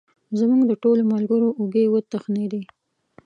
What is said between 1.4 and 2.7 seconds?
اوږې وتخنېدې.